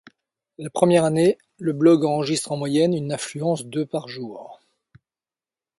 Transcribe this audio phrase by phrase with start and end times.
[0.57, 4.59] La première année, le blog enregistre en moyenne une affluence de par jour.